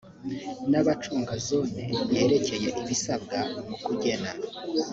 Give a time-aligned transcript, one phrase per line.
[0.69, 1.81] n abacunga zone
[2.15, 4.31] yerekeye ibisabwa mu kugena